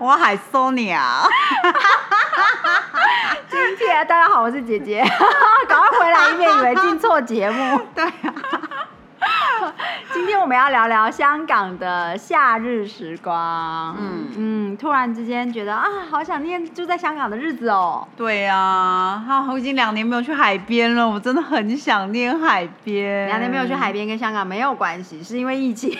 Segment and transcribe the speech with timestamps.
[0.00, 1.28] 我系 Sonia。
[3.50, 5.04] 今天大家好，我是姐姐，
[5.68, 7.78] 赶快回来，以免以为进错节目。
[7.94, 9.74] 对啊，
[10.14, 13.94] 今天我们要聊聊香港的夏日时光。
[13.98, 18.08] 嗯嗯，突然之间觉得啊，好想念住在香港的日子哦。
[18.16, 23.26] 对啊，哈，我已经两年没有去海边了，我真的很想念海边。
[23.26, 25.94] 两年没有去海边跟香港没有关系，是因为疫情。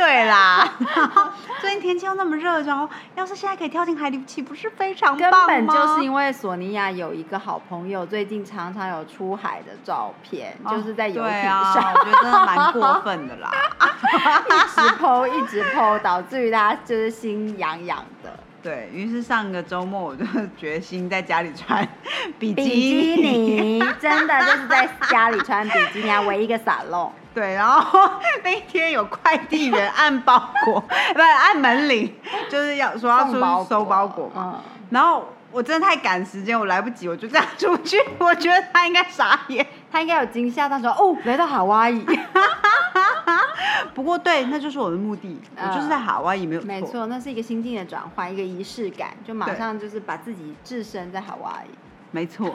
[0.00, 0.66] 对啦，
[1.60, 5.46] 最近天气又那么热，然后要是现在可以跳进海里，岂不是非常棒吗？
[5.46, 13.50] 根本就是因为索尼娅有一个好朋友，最近常常有出海的照片，就是在游艇上，我觉得真的蛮过分的啦，
[14.48, 18.32] 一直剖一直剖，导致于大家就是心痒痒的。
[18.62, 20.24] 对于是上个周末，我就
[20.56, 21.86] 决心在家里穿
[22.38, 27.12] 比基尼， 真的就是在家里穿比基尼，唯一个散漏。
[27.34, 28.10] 对，然后
[28.42, 30.80] 那一天有快递员按包裹，
[31.14, 32.12] 不是按门铃，
[32.48, 34.60] 就是要说要出去收包裹嘛。
[34.90, 37.96] 然后我真的太赶时间，我来不及，我就这样出去。
[38.18, 42.04] 我觉得他应该傻眼，他应该有惊吓，他说：“哦，来到海哇伊。”
[43.94, 46.66] 不过对，那就是我的目的，我就是在海哇伊，没有错。
[46.66, 51.70] 没错，那是一个心境的转换，一个仪式感，就马上就是把自己置身在海哇伊。
[52.10, 52.52] 没错。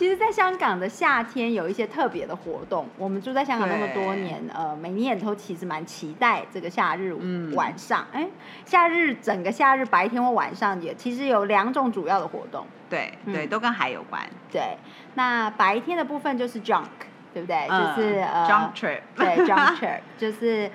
[0.00, 2.88] 其实，在香港的夏天有一些特别的活动。
[2.96, 7.14] 我们住在香港那么多年，呃，每年都其实蛮期待这个夏日
[7.52, 8.06] 晚上。
[8.10, 8.26] 哎，
[8.64, 12.66] 夏日整个夏日白天或晚上也其实有两种主要的活动。
[12.88, 14.22] 对对，都跟海有关。
[14.50, 14.78] 对，
[15.16, 16.86] 那白天的部分就是 junk，
[17.34, 17.68] 对不对？
[17.68, 19.00] 就是呃，junk trip。
[19.14, 20.70] 对，junk trip 就是。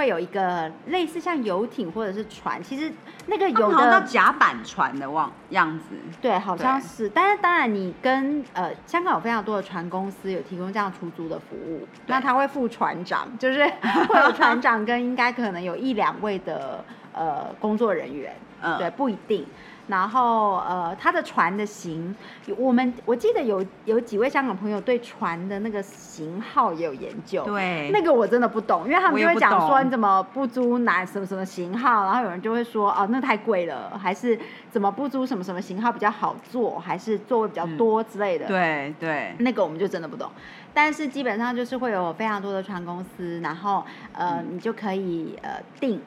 [0.00, 2.90] 会有一个类似像游艇或者是船，其实
[3.26, 7.06] 那个有的甲板船的望样子，对，好像是。
[7.10, 13.62] 但是当然，你跟呃香港有非常多的船公司有提供这样出租的服务，那他会付船长， 就是
[14.08, 16.82] 会有船长跟应该可能有一两位的
[17.12, 19.46] 呃工作人员，嗯，对，不一定。
[19.90, 22.14] 然后呃，他的船的型，
[22.56, 27.44] 我们我记得有有几位香港朋友对船的那个型号也有研究。
[27.44, 34.38] 对，那个我真的不懂，因为他们就会讲说你怎么不租哪什么什么型号，然后有人就会说哦那太贵了，还是
[34.70, 38.46] 怎么不租什么什么型号比较好坐，还是座位比较多之类的。
[38.46, 40.30] 对对，那个我们就真的不懂。
[40.72, 46.00] 但是基本上就是会有非常多的船公司，然后呃你就可以呃订。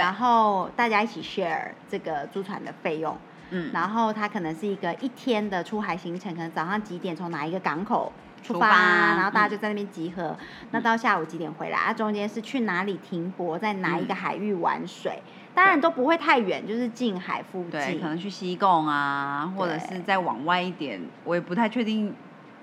[0.00, 3.14] 然后大家一起 share 这个租船的费用，
[3.50, 8.10] 嗯，然后它可能是一个一天的出海行程，可能早上几点从哪一个港口
[8.42, 10.34] 出发，然后大家就在那边集合，
[10.70, 15.22] 那到下午几点回来，啊，中间是去哪里停泊，在哪一个海域玩水，
[15.54, 22.14] 当然都不会太远，就是近海附近，可能去西贡啊，或者是再往外一点，我也不太确定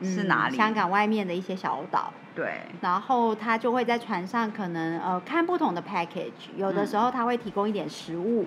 [0.01, 2.11] 是哪里，香港外面的一些小岛。
[2.37, 8.45] 对，然后他就会在船上，可能呃看不同的 package，有的时候他会提供一点食物，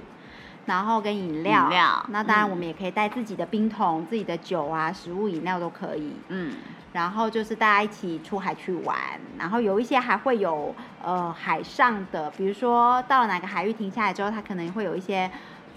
[0.67, 1.65] 然后跟饮料。
[1.65, 2.07] 饮料。
[2.11, 6.13] 那当然我们也可以带自己的冰桶、自己的酒啊、食物、饮料都可以。
[6.29, 6.55] 嗯。
[6.93, 8.97] 然后就是大家一起出海去玩，
[9.37, 15.29] 然后有一些还会有呃海上的，比如说到了哪个海域停下来之后，它可能会有一些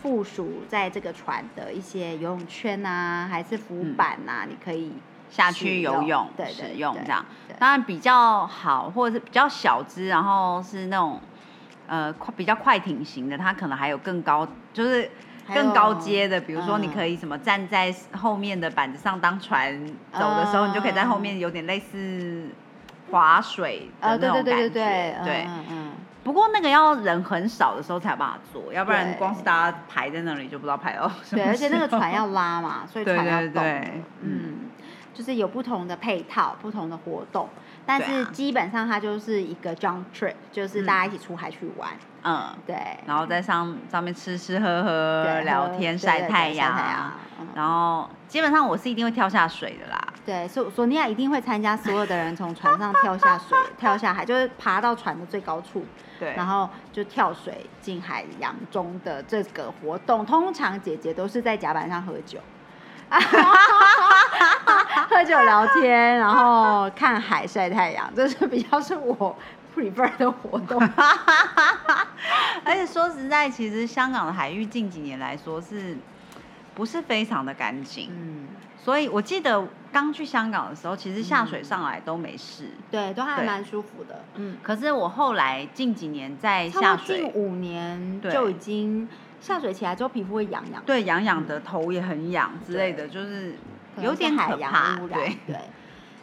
[0.01, 4.93] 附属在这个船的一些游泳圈啊，还是浮板呐，你可以。
[5.33, 7.25] 下去游泳使用这样，
[7.57, 11.19] 当然比较好，或者是比较小只，然后是那种
[11.87, 15.09] 呃快比较快艇型的，它可能还有更高，就是
[15.51, 19.75] 更高阶的，比如说你可以什么站在后面的板子上当船
[20.11, 22.49] 走的时候，你就可以在后面有点类似
[23.09, 24.43] 划水的那种感觉。
[24.43, 25.91] 对对对对对，嗯嗯。
[26.23, 31.43] 不过那个要人很少的时候才有办法做，要不然光是大家排在那里就不知道排到什么。
[31.43, 33.63] 对，而且那个船要拉嘛，所以船要动。
[34.21, 34.52] 嗯。
[35.13, 37.47] 就是有不同的配套、不同的活动，
[37.85, 41.89] 但是基本上它就是一个 junk trip，就是大家一起出海去玩。
[42.23, 42.75] 嗯，对。
[43.05, 47.13] 然后在上上面吃吃喝喝、聊天、晒太阳。
[47.53, 50.01] 然后基本上我是一定会跳下水的啦。
[50.25, 55.85] 对，索索尼娅一定会参加所有的人从船上跳下水、跳下海，就是爬到船的最高处，
[56.17, 60.25] 对，然后就跳水进海洋中的这个活动。
[60.25, 62.39] 通常姐姐都是在甲板上喝酒。
[65.09, 69.35] 喝酒聊天，然后看海晒太阳，这是比较是我
[69.75, 70.79] prefer 的活动。
[72.63, 75.97] 而且说实在，其实香港的海域近几年来说是
[76.73, 78.09] 不是非常的干净？
[78.11, 78.47] 嗯，
[78.77, 84.23] 所以我记得刚去香港的时候，其实下水上来都没事，对，都还蛮舒服的。
[84.35, 89.07] 嗯，可是我后来近几年在下水，近五年就已经
[89.41, 93.55] 下水起来之后皮肤会痒痒，对，痒痒的头也很痒之类的，就是
[94.01, 95.19] 有点海洋污染。
[95.19, 95.57] 对对，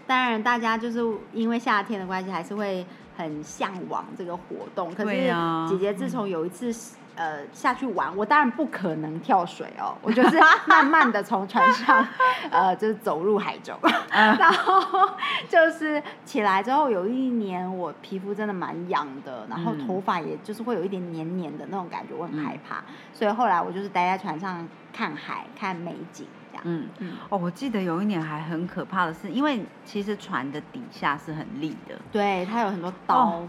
[0.06, 1.00] 当然大家就是
[1.32, 2.86] 因为夏天的关系，还是会。
[3.16, 5.10] 很向往这个活动，可是
[5.68, 6.72] 姐姐自从有一次
[7.16, 12.06] 呃下去玩，我当然不可能跳水哦，我就是慢慢的从船上
[12.50, 13.76] 呃就是走入海中，
[14.10, 15.10] 然后
[15.50, 22.82] 就是起来之后有一年我皮肤真的蛮痒的，然后头发也就是会有一点黏黏的那种感觉，我很害怕，
[23.12, 26.62] 所以后来我就是待在船上看海看美景这样。
[26.64, 33.42] 嗯嗯哦，我记得有一年还很可怕的是，因为其实船的底下是很利的，对，它有很多刀。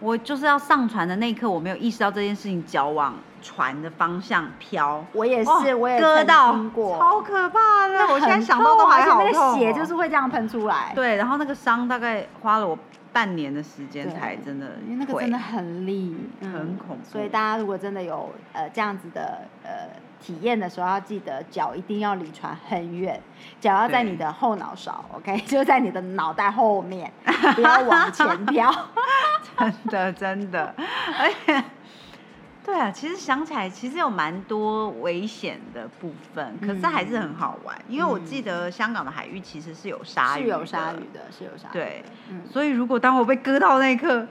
[0.00, 5.04] 我就是要上船的那一刻，我没有意识到这件事情，脚往船的方向飘。
[5.12, 8.06] 我也是，我也割到过，超可怕的。
[8.12, 9.58] 我现在想到都还好痛。
[9.58, 10.92] 血就是会这样喷出来。
[10.94, 12.76] 对，然后那个伤大概花了我
[13.12, 17.04] 半年的时间才真的，因为那个真的很利，很恐怖。
[17.04, 19.88] 所以大家如果真的有呃这样子的呃。
[20.20, 23.20] 体验的时候要记得脚一定要离船很远，
[23.60, 27.10] 脚要在你的后脑勺，OK， 就在你的脑袋后面，
[27.54, 28.72] 不要往前 飘。
[29.58, 30.74] 真的真的，
[31.18, 31.64] 而且。
[32.68, 37.74] 对啊，其实想起来，其实有蛮多危险的部分，可是还是很好玩。
[37.88, 41.72] 因为我记得香港的海域其实是有鲨鱼，是有鲨鱼的，是有鲨鱼。
[41.72, 42.04] 对，
[42.52, 44.26] 所以如果当我被割到那一刻，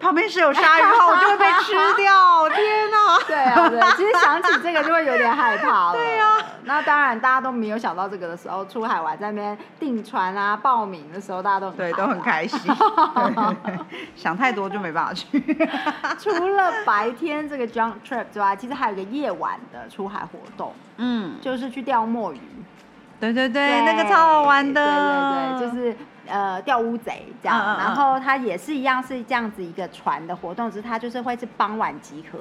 [0.00, 2.48] 旁边是有鲨鱼的话，我就会被吃掉。
[2.50, 3.18] 天哪！
[3.28, 5.94] 对啊，对，其实想起这个就会有点害怕了。
[5.96, 6.36] 对啊，
[6.68, 12.60] 那当然大家都没有想到这个的时候，出海玩在那边订船啊、报名的时候，大家都对都很开心。
[14.14, 15.42] 想太多就没办法去。
[16.18, 17.66] 除了白天这个。
[17.78, 22.40] Junk trip 之外，其实还有个夜晚的出海活动，嗯，就是去钓墨鱼。
[23.20, 25.58] 对对对，那个超好玩的。
[25.60, 32.38] 对对对，就是呃钓乌贼这样，然后它也是一样是这样子一个船的活动，只是它就是会是傍晚集合。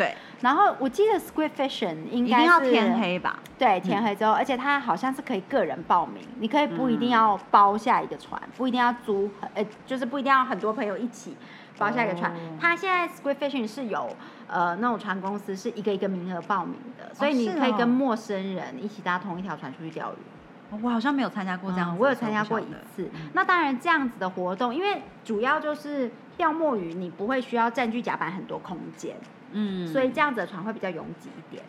[0.00, 3.38] 对，然后我记得 squid fishing 应该要天黑吧？
[3.58, 11.36] 对，天黑之后，而且它好像是可以个人报名，你可以不一定要包下一个船，不一定要租，呃，就是不一定要很多朋友一起。
[11.78, 12.30] 包下一个船，
[12.60, 14.14] 它现在 Squid Fishing 是有
[14.46, 20.78] 呃那种船公司是一个一个名额报名的，所以你可以跟陌生人一起搭同一条船出去钓鱼。
[20.82, 23.08] 我好像没有参加过这样，我有参加过一次。
[23.32, 29.16] 那当然这样子的活动，因为主要就是钓墨鱼，你不会需要占据甲板很多空间，
[29.52, 31.64] 嗯，所以这样子的船会比较拥挤一点。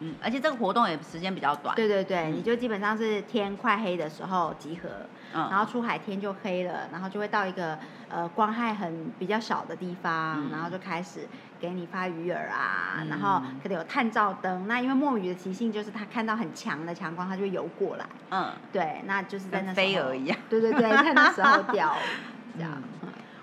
[0.00, 1.74] 嗯，而且这个活动也时间比较短。
[1.74, 4.88] 对对对，你就基本上是天快黑的时候集合，
[5.32, 7.76] 然后出海天就黑了，然后就会到一个
[8.08, 11.26] 呃光害很比较少的地方，然后就开始
[11.58, 14.68] 给你发鱼饵啊，然后可能有探照灯。
[14.68, 18.06] 那因为墨鱼的习性就是它看到很强的强光，它就会游过来。
[18.30, 20.38] 嗯，对，那就是在那飞蛾一样。
[20.48, 21.96] 对对对，在那时候钓
[22.56, 22.80] 这样。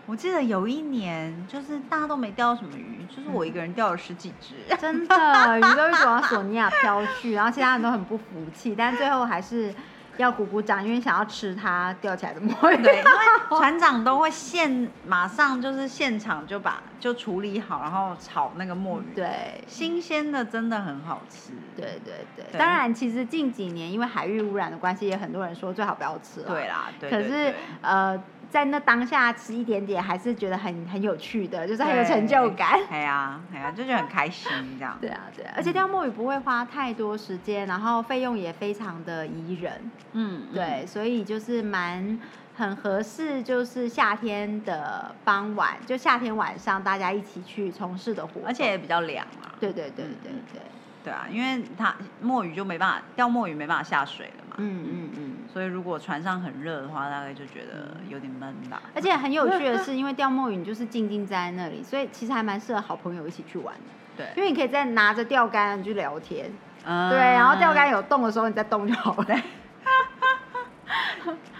[0.08, 8.24] 我记得有一年，就是大家都没钓到什么鱼，就是我一个人钓了十几只，真的鱼都一直往索尼娅飘去，然后其他人都很不服
[8.54, 9.74] 气，但最后还是
[10.18, 12.84] 要鼓鼓掌，因为想要吃它钓起来的墨鱼。
[12.84, 13.10] 对，因为
[13.58, 19.16] 船长都会现马上就是现场就把就处理好，然后炒那个墨鱼。
[19.16, 21.54] 对，新鲜的真的很好吃。
[21.76, 26.48] 对对对，当然其实近几年因为海域污染的关系，也很多人说最好不要吃了。
[26.48, 28.24] 对啦，可是呃。
[28.56, 32.80] 在那当下吃一点点，还是觉得很很有趣的，就是很有成就感。
[32.90, 34.98] 对啊，对啊，就觉得很开心这样。
[35.02, 39.92] 对啊，对啊，而且钓墨鱼不会花太多时间，然后费用也非常的宜人。
[40.14, 42.18] 嗯，对，所以就是蛮
[42.56, 49.52] 很合适，就是夏天的傍晚，就夏天晚上大家一起去从事的活动，而且也比较凉啊。
[49.60, 50.62] 对对对对对。
[51.04, 54.56] 对啊，因为它墨鱼就没办法钓墨鱼，没办法下水了嘛。
[54.58, 55.25] 嗯嗯嗯。
[55.56, 58.82] 所以如果船上很热的话，大概就觉得有点闷吧。
[58.94, 63.82] 而且很有趣的 是，因为钓墨鱼你就是静静在那里，所以其实还蛮适合好朋友一起去玩的。
[64.18, 64.28] 对。
[64.36, 66.52] 因为你可以在拿着钓竿去聊天。
[66.84, 67.10] 嗯。
[67.10, 69.24] 对，然后钓竿有动的时候，你再动就好了。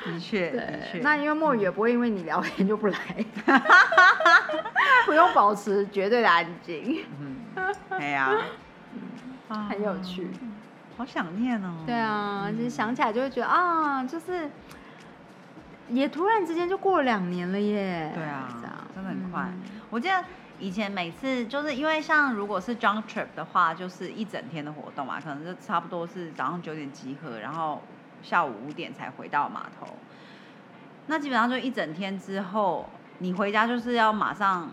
[0.04, 1.00] 的确，的确。
[1.00, 2.98] 那因为墨鱼也不会因为你聊天就不来。
[5.08, 7.06] 不用保持绝对的安静。
[7.18, 7.38] 嗯。
[7.98, 8.36] 对呀。
[9.70, 10.30] 很有趣，
[10.98, 11.74] 好想念哦。
[11.86, 14.50] 对啊，就是想起来就会觉得啊，就是
[15.90, 18.12] 也突然之间就过了两年了耶。
[18.14, 18.48] 对啊，
[18.94, 19.48] 真的很快。
[19.90, 20.24] 我记得
[20.58, 27.82] 以前每次就是因为像如果是 junk trip 的话，就是一整天的活动嘛，可能就差不多是早上九点集合，然后
[28.24, 29.88] 下午五点才回到码头。
[31.08, 34.70] 那基本上就一整天之后，你回家就是要马上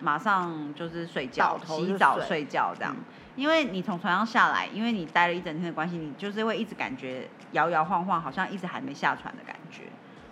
[0.00, 2.96] 马上就是睡觉、洗澡、睡觉这样，
[3.38, 9.84] 因为你从船上下来，因为你待了一整天的关系，你就是会一直感觉摇摇晃晃，好像一直还没下船的感觉。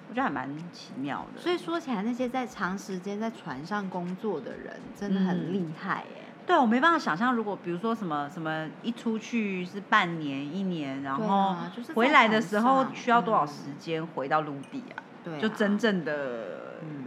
[0.09, 1.41] 我觉得还蛮奇妙的。
[1.41, 6.23] 所以说起来，那些在长时间在船上工作的人真的很厉害耶。
[6.45, 11.57] 对，我没办法想象，如果比如说什么什么一出去是半年、一年，然后
[11.95, 15.03] 回来的时候需要多少时间回到陆地啊？
[15.25, 17.05] 对，就真正的嗯，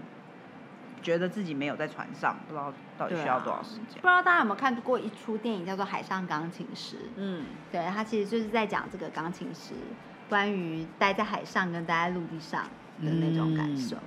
[1.02, 3.96] 觉得自己没有在船上，不知道到底需要多少时间。
[3.96, 6.96] 不知道大家有没有看过一出电影叫做《海上钢琴师》？
[7.16, 9.74] 嗯，对，他其实就是在讲这个钢琴师
[10.30, 12.64] 关于待在海上跟待在陆地上
[13.04, 13.98] 的那种感受。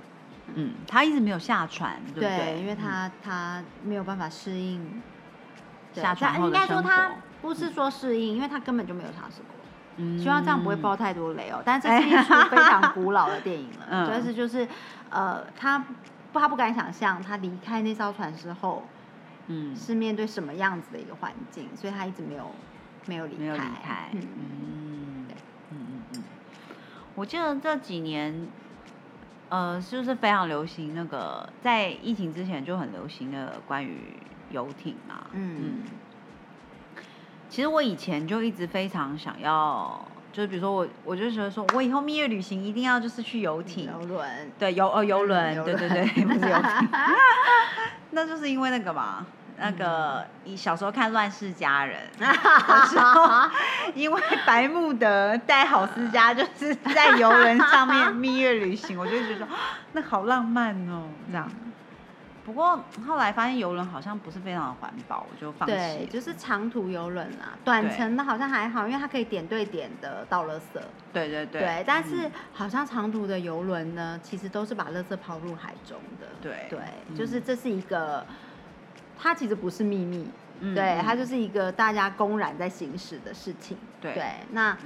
[0.55, 2.59] 嗯，他一直没有下船，对不对？
[2.59, 5.01] 因为他他没有办法适应。
[5.93, 9.49] 下船后应该说他不是说适应，因为他根本就没有尝试过。
[9.97, 11.61] 嗯，希望这样不会爆太多雷哦。
[11.63, 14.67] 但是这是一出 非常古老的电影了，但是就是
[15.11, 15.85] 呃，他
[16.33, 18.83] 不他不敢想象他离开那艘船之后，
[19.47, 22.51] 嗯，是面对什么样子的一个环境，所以他一直没有
[23.05, 23.39] 没有离开。
[23.39, 24.09] 没有离开。
[24.11, 25.27] 嗯嗯
[25.69, 25.77] 嗯
[26.15, 26.23] 嗯。
[27.15, 28.47] 我记得这几年，
[29.47, 34.17] 呃，就是非常流行那个，在疫情之前就很流行的关于。
[34.51, 35.81] 游艇嘛，嗯，
[37.49, 46.89] 其实我以前就一直非常想要，就是比如说我，我就觉得说，我以后蜜月旅行一定要就是去游艇、游轮，对，游哦游轮，对对对，不是游 艇，
[48.11, 49.23] 那就是因为那个嘛，
[49.59, 51.99] 那个你小时候看《乱世佳人》
[53.93, 59.47] 因为白慕德带郝思嘉就是在游轮上面蜜月旅行，我就觉得说
[59.93, 61.47] 那好浪漫哦，这样。
[62.45, 65.73] 不过后来发现游轮好像不是非常的环保，我就放弃。
[65.73, 70.81] 对，就是长途游轮啊，短程的好像还好，因为它可以点对点的倒垃圾。
[71.13, 71.61] 对对对。
[71.61, 76.27] 对，但是好像长途的游轮呢，其实都是把垃圾抛入海中的。
[76.41, 76.79] 对对，
[77.17, 78.25] 就是这是一个，
[79.17, 80.27] 它其实不是秘密，
[80.75, 83.77] 对，它就是一个大家公然在行使的事情。
[84.01, 84.77] 对，那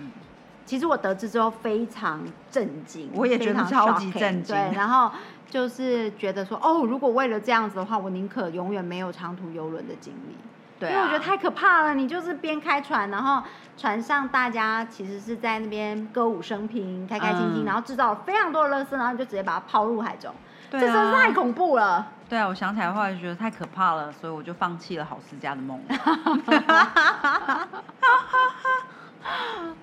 [0.68, 4.56] 其实我得知之后非常震惊，我也觉得超级震惊。
[4.56, 5.10] 对，然后。
[5.50, 10.36] 就是觉得说，哦，如果为了这样子的话，我宁可永远没有长途游轮的经历。
[10.78, 11.96] 对，因为我觉得太可怕了。
[11.96, 13.42] 你就是边开船，然后
[13.78, 20.36] 船上大家其实是在那边歌舞升平、开开心心，然后制造非常多的垃圾，然后就直接把它抛入海中。
[20.70, 22.06] 这真是太恐怖了。
[22.28, 25.80] 对啊，我想起来的话就觉得太可怕了，所以我就放弃了好思家的梦。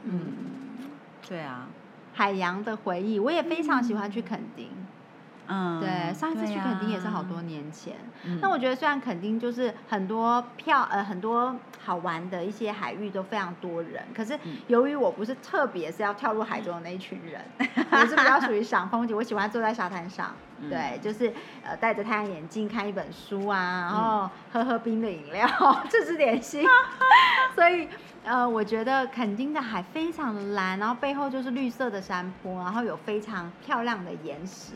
[0.04, 0.20] 嗯，
[1.28, 1.66] 对啊，
[2.14, 4.68] 海洋的回忆，我也非常喜欢去垦丁。
[5.46, 7.94] 嗯，对，上一次去垦丁也是好多年前。
[8.40, 11.54] 那我觉得虽然垦丁就是很多票呃很多
[11.84, 14.38] 好玩的一些海域都非常多人，可是
[14.68, 17.44] 由于我不是特别是要跳入海中的那一群人，
[17.92, 20.34] 我是比较属于赏风景，我喜欢坐在沙滩上，
[20.70, 21.30] 对，就是
[21.62, 25.46] 呃戴着太阳眼镜看一本书啊，然后喝喝冰的饮料，
[25.90, 26.64] 吃吃点心。
[27.54, 27.86] 所以
[28.24, 34.72] 呃，我觉得垦丁的海非常的蓝，然后背后就是绿色的山坡，然后有非常漂亮的岩石。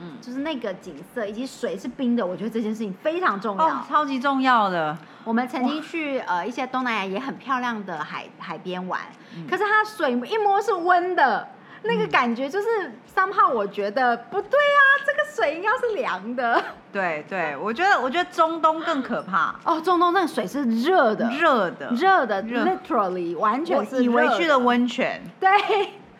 [0.00, 4.96] 嗯，就是那个景色以及水是冰的，我觉得这件事情非常重要，超级重要的。
[5.24, 9.00] 我们曾经去呃一些东南亚也很漂亮的海海边玩，
[9.48, 11.48] 可是它水一摸是温的，
[11.82, 12.66] 那个感觉就是
[13.06, 16.62] 三号，我觉得不对啊，这个水应该是凉的。
[16.92, 19.54] 对对，我觉得我觉得中东更可怕。
[19.64, 25.48] 哦，中东那个水是热的，热的，热的，literally 完全是以为去了温泉，对。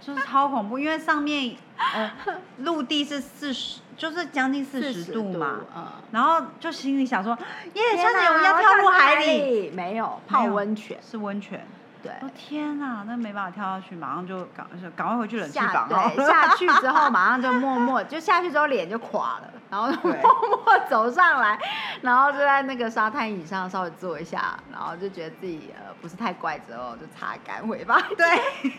[0.00, 2.10] 就是超恐怖，因为上面呃
[2.58, 7.36] 陆地是四十，就是将近四十度嘛，嗯，然后就心里想说，
[7.74, 10.18] 耶，差点我要跳入海里，没有。
[10.26, 11.66] 泡温泉，是温泉，
[12.02, 21.58] 对，我天哪，那没办法跳下去，马上就赶赶快回去冷气房，对，下去之后 马上就默默就下去之后脸就垮了，然后 默默走上来，
[22.02, 28.26] 然后就在那个沙滩椅上稍微坐一下，然后就觉得自己呃不是太怪，之后就擦干尾巴，对。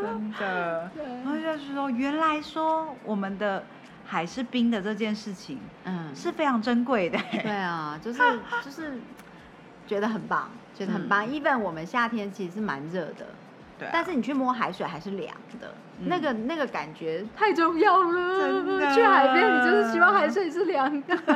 [0.00, 0.90] 真的，
[1.24, 3.62] 然后就是说，原来说我们的
[4.06, 7.18] 海是冰的这件事情，嗯，是非常珍贵的。
[7.42, 8.20] 对啊，就是
[8.64, 9.00] 就是
[9.88, 11.26] 觉得很棒，觉得很棒。
[11.26, 13.26] even 我们夏天其实是蛮热的，
[13.78, 18.38] 对，但是你去摸海水还是凉的，那个那个感觉太重要了。
[18.38, 21.16] 真的，去海边你就是希望海水是凉的，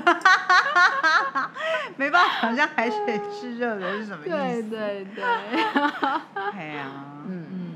[1.96, 4.30] 没办法好像海水是热的是什么意思。
[4.30, 5.24] 对对对，
[6.52, 6.84] 哎呀，
[7.26, 7.46] 嗯。
[7.50, 7.72] 嗯。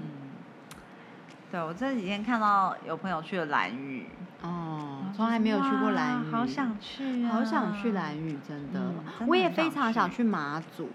[1.51, 4.07] 对，我这几天看到有朋友去了蓝屿，
[4.43, 4.86] 哦，
[5.17, 8.81] 从来没有去过蓝屿，好想去，好想去蓝屿，真的，
[9.27, 10.91] 我也非常想去马祖，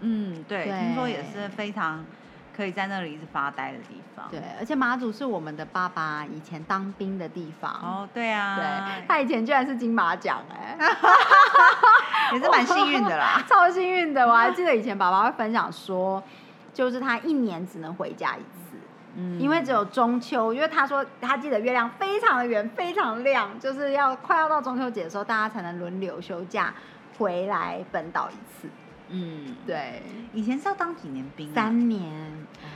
[0.00, 2.04] 嗯，对，听说也是非常
[2.54, 4.26] 可以在那里一直发呆的地方。
[4.30, 7.72] 对，而且马祖是我们的爸爸以前当兵的地方。
[7.72, 10.76] 哦，对啊，对， 他以前居然是金马奖哎，
[12.34, 14.28] 也是蛮幸运的啦， 超幸运的。
[14.28, 16.22] 我还记得以前爸爸会分享说，
[16.74, 18.61] 就是他一年只能回家一次，
[19.14, 26.72] 嗯，因为只有中秋，因为他说他记得月亮非常的圆，非常亮，就是要快要到中秋节的时候，大家才能轮流休假
[27.18, 28.68] 回来本岛一次。
[29.14, 30.02] 嗯，对，
[30.32, 31.52] 以前是要当几年兵？
[31.52, 32.10] 三年。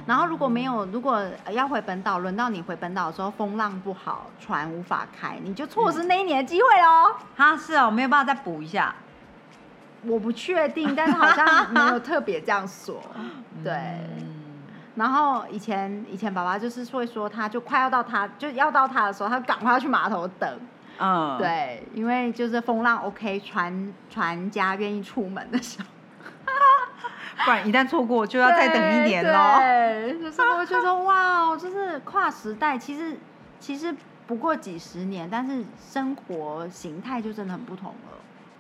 [0.05, 7.16] 然后如果没有，如果要回本岛，轮到你回本岛的时候，风浪不好，船无法开，你就错失那一年的机会喽。
[7.35, 8.95] 哈，是哦，没有办法再补一下。
[10.02, 13.00] 我不确定，但是好像没有特别这样说。
[13.64, 13.73] 对。
[14.96, 20.60] 然后以前以前爸爸就是会说，他就快要到他就要到他的时候，他赶快要去码头等。
[20.98, 21.38] 嗯。
[21.38, 25.86] 对，因为就是风浪 OK，船船家愿意出门的时候。
[27.44, 29.58] 不然一旦错过，就要再等一年喽。
[29.58, 33.14] 对，就是我觉得哇，就是跨时代，其实
[33.60, 33.94] 其实
[34.26, 38.18] 不过几十年，但是生活形态就真的很不同了。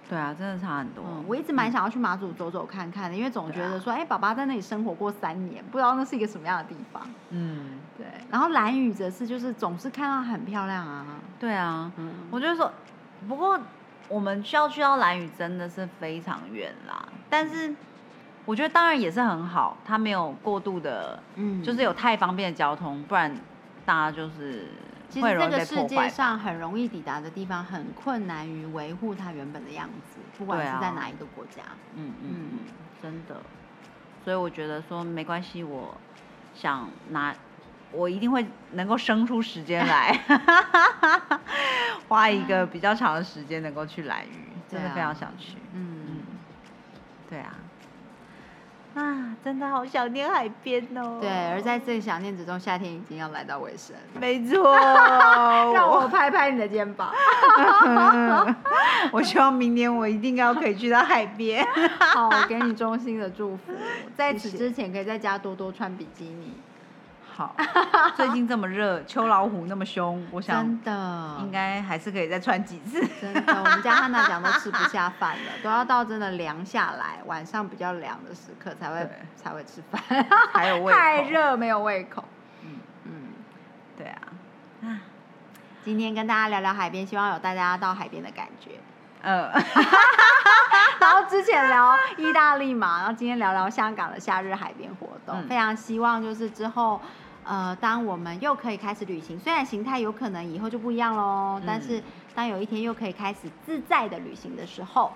[0.08, 1.04] 对啊，真的差很多。
[1.26, 7.02] 我一直蛮想要去马祖走走看看的，因为总觉得说，哎，爸爸在那里生活过三年，不知道那是一个什么样的地方。
[7.30, 8.06] 嗯，对。
[8.30, 11.06] 然后蓝屿则是就是总是看到很漂亮啊。
[11.38, 12.72] 对啊，嗯，我觉得说，
[13.28, 13.58] 不过
[14.08, 17.74] 我们需要去到蓝屿真的是非常远啦，但是。
[18.44, 23.34] 我觉得当然也是很好，它没有过度的，嗯，就是有太方便的交通，不然
[23.84, 24.68] 大家就是
[25.08, 31.62] 其实这个世界上很容易抵达的地方，很困难于维护它原本的样子，不管是在哪一个国家。
[31.94, 32.48] 嗯嗯，
[33.00, 33.40] 真的。
[34.24, 35.96] 所以我觉得说没关系，我
[36.54, 37.34] 想拿，
[37.92, 40.12] 我一定会能够生出时间来，
[42.08, 45.56] 花一个比较长的时间能够去蓝屿，真的非常想去。
[45.72, 46.22] 嗯嗯，
[47.30, 47.54] 对啊。
[48.96, 51.18] 啊，真的好想念海边哦！
[51.20, 53.94] 对，而在这个想念之中，夏天已经要来到尾声。
[54.18, 57.12] 没错， 让我拍拍你的肩膀。
[59.12, 61.62] 我希望明年我一定要可以去到海边。
[62.00, 63.72] 好，我给你衷心的祝福。
[64.16, 66.52] 在此之前，可以在家多多穿比基尼。
[67.36, 67.54] 好，
[68.16, 72.98] 最近这么热，秋老虎那么凶，我想真的应该还是可以再穿几次。
[73.20, 80.02] 真的，我们家汉娜讲都吃不下饭了， 都要到真的凉下来，晚上比较凉的时刻才会才会吃饭。
[80.50, 82.24] 还有胃口，太热没有胃口。
[82.62, 83.12] 嗯嗯，
[83.98, 84.22] 对啊。
[84.84, 85.00] 啊，
[85.84, 88.70] 今天跟大家聊聊海边，希望有大家到海边的感觉。
[89.20, 89.52] 嗯。
[90.98, 96.98] 然后之前聊意大利嘛，然后今天聊聊香港的夏日海边活动，非常希望就是之后。
[97.46, 102.02] 呃，当我们又可以开始旅行，虽然形态有可能以后就不一样喽，但是
[102.34, 105.12] 当有一天又可以开始自在的旅行的时候，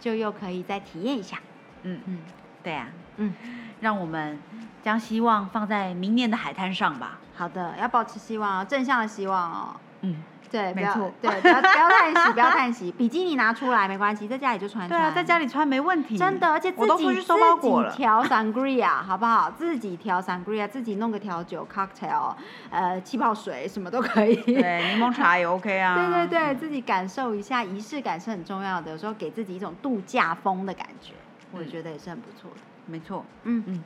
[0.00, 1.38] 就又可以再体验一下。
[1.82, 2.18] 嗯嗯，
[2.62, 3.32] 对啊，嗯，
[3.80, 4.38] 让我们
[4.82, 7.18] 将希望放在明年的海滩上吧。
[7.34, 9.76] 好的，要保持希望哦，正向的希望哦。
[10.00, 10.22] 嗯。
[10.52, 12.92] 对，没错，对，不要不要叹息，不要叹息。
[12.92, 15.00] 比基尼拿出来没关系，在家里就穿穿。
[15.00, 16.18] 对啊，在家里穿没问题。
[16.18, 19.50] 真的，而且自己自己调 sangria 好不好？
[19.50, 22.34] 自己调 sangria，自己弄个调酒 cocktail，
[22.70, 24.36] 呃，气泡水什么都可以。
[24.36, 25.96] 对，柠檬茶也 OK 啊。
[25.96, 31.14] 对对对，自己感受一下仪式感是很重要的，有时候给自己一种度假风的感觉，
[31.50, 32.60] 我觉得也是很不错的。
[32.84, 33.82] 没错，嗯嗯，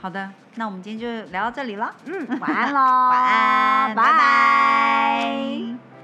[0.00, 1.94] 好的，那我们今天就聊到这里了。
[2.06, 5.95] 嗯，晚安喽， 晚安，拜拜。